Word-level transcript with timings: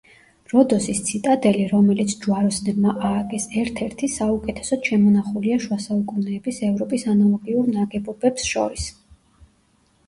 როდოსის 0.51 1.01
ციტადელი, 1.09 1.65
რომელიც 1.73 2.15
ჯვაროსნებმა 2.23 2.93
ააგეს, 3.11 3.45
ერთ-ერთი 3.65 4.09
საუკეთესოდ 4.15 4.91
შემონახულია 4.91 5.61
შუა 5.67 5.81
საუკუნეების 5.87 6.65
ევროპის 6.73 7.07
ანალოგიურ 7.17 7.73
ნაგებობებს 7.79 8.51
შორის. 8.57 8.91